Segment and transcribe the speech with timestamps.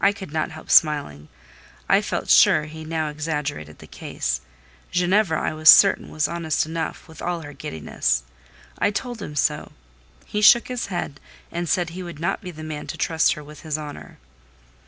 [0.00, 1.28] I could not help smiling.
[1.88, 4.40] I felt sure he now exaggerated the case:
[4.90, 8.24] Ginevra, I was certain, was honest enough, with all her giddiness.
[8.80, 9.70] I told him so.
[10.26, 11.20] He shook his head,
[11.52, 14.18] and said he would not be the man to trust her with his honour.